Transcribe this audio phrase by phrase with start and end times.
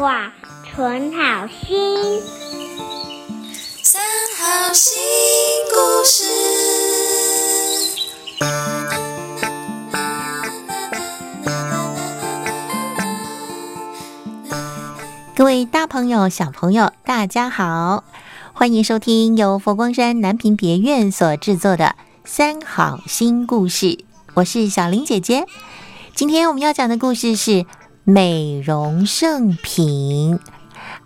[0.00, 0.32] 话，
[0.64, 2.22] 存好心。
[3.82, 4.00] 三
[4.38, 4.98] 好新
[5.68, 6.24] 故事。
[15.36, 18.02] 各位大朋友、小朋友，大家好，
[18.54, 21.84] 欢迎收听由佛光山南屏别院所制作的
[22.24, 23.86] 《三好新故事》，
[24.32, 25.44] 我是小林姐姐。
[26.14, 27.66] 今天我们要讲的故事是
[28.04, 30.38] 美容圣品。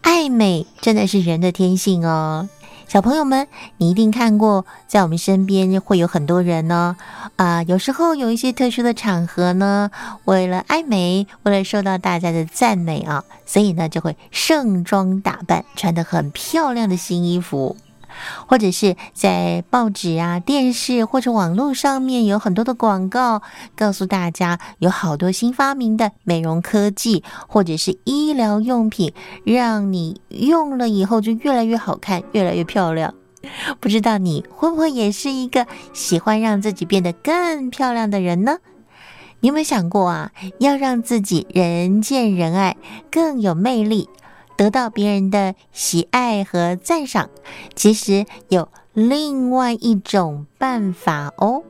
[0.01, 2.49] 爱美真的是人的天性哦。
[2.87, 3.49] 小朋友们，
[3.79, 6.97] 你一定看过，在我们身边会有很多人呢。
[7.37, 9.91] 啊，有时候有一些特殊的场合呢，
[10.25, 17.77] 为了爱美，为了受到大家的赞美啊，所以呢就会盛装打扮，穿得很漂亮的新衣服。
[18.47, 23.43] 或者是在报纸啊、电视或者网络上面有很多的广告，
[23.77, 29.13] 告诉大家有好多新发明的美容科技或者是医疗用品，
[29.45, 33.15] 让你用了以后就越来越好看、越来越漂亮。
[33.79, 38.57] 不知道你会不会也是一个喜欢让自己变得更漂亮的人呢？
[39.41, 42.79] 你有没有想过啊，要让自己人见人爱、
[43.11, 44.09] 更有魅力？
[44.57, 47.31] 得到别人的喜爱和赞赏，
[47.75, 51.63] 其实有另外一种办法哦，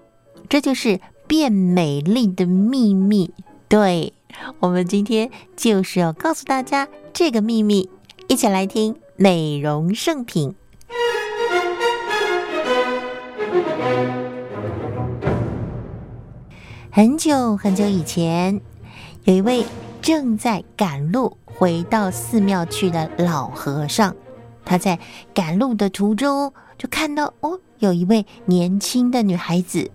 [0.48, 3.32] 这就是变美丽的秘密。
[3.68, 4.12] 对，
[4.60, 7.88] 我们今天就是要告诉大家这个秘密，
[8.28, 10.54] 一起来听美容圣品。
[16.90, 18.60] 很久很久以前，
[19.24, 19.64] 有一位
[20.04, 21.38] 正在赶路。
[21.46, 24.14] 回到寺庙去的老和尚，
[24.64, 24.98] 他在
[25.32, 29.88] 赶路的途中就看到哦，有一位年轻的女孩子，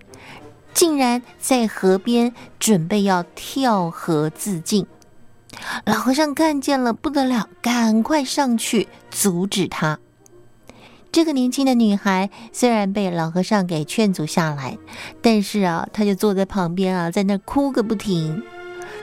[0.74, 4.88] 竟然在河边准备要跳河自尽。
[5.86, 10.00] 老和尚看见了不得了，赶快上去阻止她。
[11.12, 14.78] 这个年轻的女孩虽然被老和尚给劝阻下来，
[15.22, 18.42] 但是啊，她就坐在旁边啊，在那哭个不停。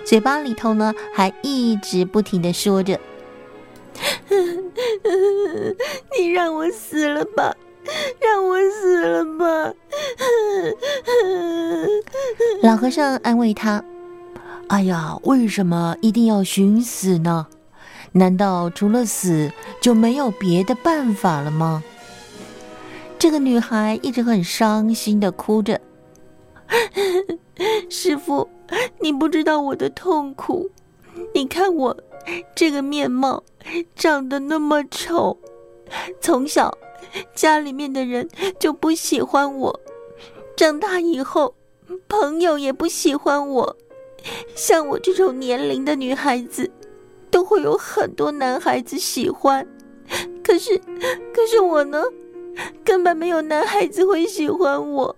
[0.07, 3.01] 嘴巴里头呢，还一直不停的说着
[6.17, 7.57] ：“你让我死了吧，
[8.21, 9.75] 让我死了吧。
[12.63, 13.83] ”老和尚安慰他
[14.69, 17.49] ：“哎呀，为什么一定要寻死呢？
[18.13, 19.51] 难道除了死
[19.81, 21.83] 就没有别的办法了吗？”
[23.19, 25.81] 这个女孩一直很伤心的哭着
[27.91, 28.49] ：“师傅。”
[29.01, 30.71] 你不知道我的痛苦，
[31.35, 31.97] 你看我
[32.55, 33.43] 这个面貌
[33.95, 35.39] 长得那么丑，
[36.21, 36.77] 从小
[37.35, 38.29] 家里面的人
[38.59, 39.81] 就不喜欢我，
[40.57, 41.55] 长大以后
[42.09, 43.77] 朋友也不喜欢我，
[44.55, 46.71] 像我这种年龄的女孩子，
[47.31, 49.67] 都会有很多男孩子喜欢，
[50.43, 50.77] 可是
[51.33, 52.03] 可是我呢，
[52.85, 55.17] 根本没有男孩子会喜欢我。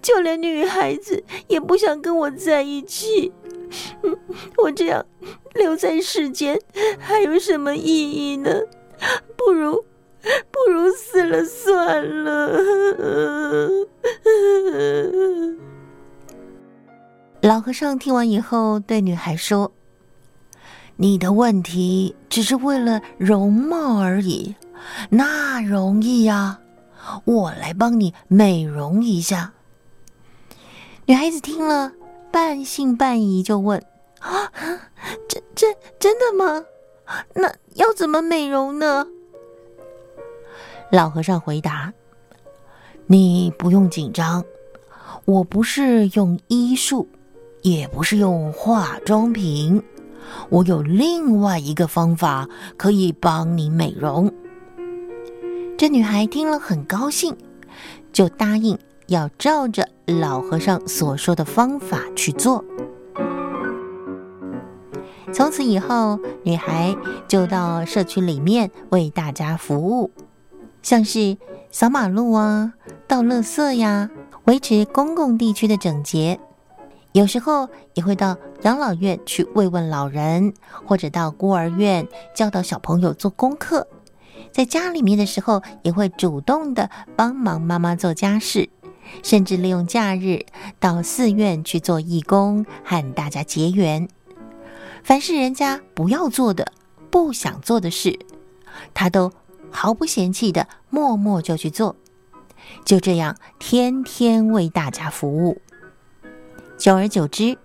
[0.00, 3.32] 就连女孩子也不想跟我在一起，
[4.58, 5.04] 我这样
[5.54, 6.58] 留在世间
[6.98, 8.50] 还有什么意义呢？
[9.36, 9.84] 不如
[10.50, 12.50] 不如死了算了。
[17.42, 19.70] 老和尚听完以后，对女孩说
[20.96, 24.54] ：“你的问题只是为了容貌而已，
[25.10, 26.58] 那容易呀，
[27.24, 29.52] 我来帮你美容一下。”
[31.08, 31.92] 女孩子听了，
[32.32, 33.80] 半信半疑，就问
[34.18, 34.50] ：“啊，
[35.28, 36.64] 真真真的吗？
[37.32, 39.06] 那要怎么美容呢？”
[40.90, 41.92] 老和尚回答
[43.06, 44.44] ：“你不用紧张，
[45.26, 47.08] 我不是用医术，
[47.62, 49.80] 也不是用化妆品，
[50.48, 54.28] 我有另外一个方法可以帮你美容。”
[55.78, 57.36] 这女孩听了很高兴，
[58.12, 58.76] 就答应。
[59.06, 62.64] 要照着老和尚所说的方法去做。
[65.32, 66.96] 从此以后，女孩
[67.28, 70.10] 就到社区里面为大家服务，
[70.82, 71.36] 像是
[71.70, 72.72] 扫马路啊、
[73.06, 74.08] 倒垃圾呀、
[74.44, 76.40] 维持公共地区的整洁。
[77.12, 80.54] 有时候也会到养老院去慰问老人，
[80.86, 83.86] 或者到孤儿院教导小朋友做功课。
[84.52, 88.68] 在家里面的时候，也会主动的帮忙妈妈做家事。
[89.22, 90.46] 甚至利用假日
[90.78, 94.08] 到寺院去做义工，和大家结缘。
[95.02, 96.72] 凡是人家不要做的、
[97.10, 98.18] 不想做的事，
[98.92, 99.32] 他都
[99.70, 101.96] 毫不嫌弃的默默就去做。
[102.84, 105.60] 就这样，天天为大家服务。
[106.76, 107.56] 久而久之，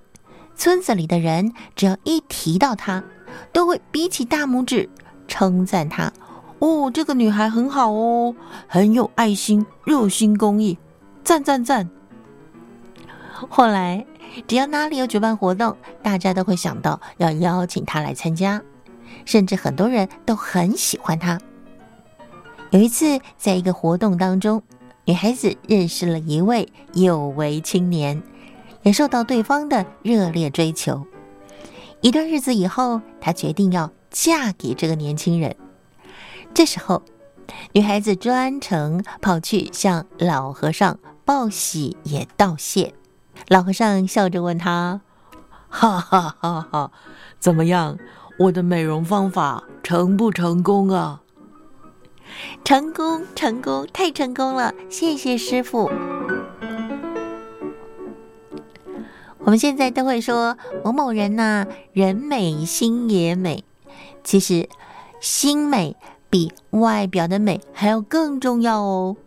[0.56, 3.04] 村子里的人只要一提到他，
[3.52, 4.90] 都会比起大拇指，
[5.28, 6.14] 称赞她
[6.60, 8.36] ：“哦，这个女孩很好哦，
[8.68, 10.78] 很有爱心，热心公益，
[11.24, 11.90] 赞赞赞。”
[13.50, 14.06] 后来，
[14.48, 18.62] 只要哪里有举办活动，大家都会想到要邀请他来参加，
[19.26, 21.40] 甚至很多人都很喜欢他。
[22.70, 24.62] 有一次，在一个活动当中，
[25.06, 28.22] 女孩子认识了一位有为青年，
[28.84, 31.06] 也受到对方的热烈追求。
[32.02, 35.56] 一段日子以后，她决定要嫁给这个年轻人。
[36.54, 37.04] 这时候，
[37.74, 42.94] 女孩子专程跑去向老和尚报喜也道谢。
[43.48, 45.02] 老和尚笑着问他
[45.70, 46.92] ：“哈哈哈哈，
[47.40, 47.98] 怎么样？
[48.40, 51.22] 我的美容方法成不成功啊？”
[52.64, 54.74] 成功，成功，太成功了！
[54.90, 55.92] 谢谢师傅。
[59.40, 63.66] 我们现在都会说某某人呐，人美心也美。
[64.24, 64.70] 其实，
[65.20, 65.98] 心美
[66.30, 69.18] 比外表的美还要更重要哦。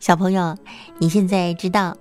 [0.00, 0.56] 小朋友，
[0.98, 1.96] 你现在知道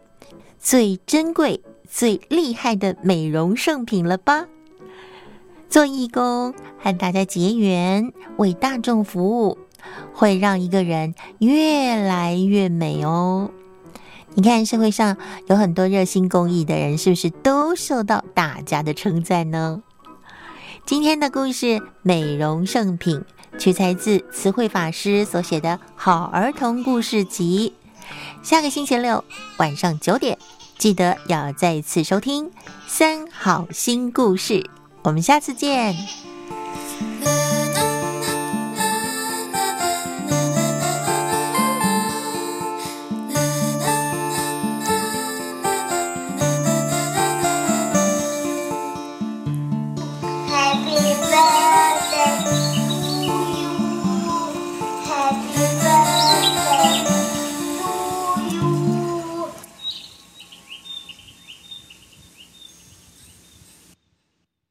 [0.60, 4.48] 最珍贵、最厉害的美容圣品了吧？
[5.70, 9.58] 做义工，和大家结缘，为大众服务。
[10.12, 13.52] 会让一个人越来越美哦。
[14.34, 15.16] 你看，社会上
[15.48, 19.82] 有很多热心公益的人，是不是都受到大家的称赞呢？
[20.86, 21.66] 今天的故事
[22.02, 23.20] 《美容圣品》
[23.58, 27.74] 取材自词汇法师所写的好儿童故事集。
[28.42, 29.24] 下个星期六
[29.58, 30.38] 晚上九点，
[30.78, 32.46] 记得要再次收听
[32.88, 34.54] 《三好新故事》。
[35.04, 35.96] 我们下次见。